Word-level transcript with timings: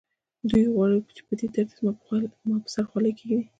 دوی 0.49 0.65
غواړي 0.73 0.97
چې 1.17 1.21
په 1.27 1.33
دې 1.39 1.47
ترتیب 1.55 1.67
زما 1.77 1.91
پر 2.05 2.21
سر 2.73 2.83
خولۍ 2.89 3.11
کېږدي 3.17 3.43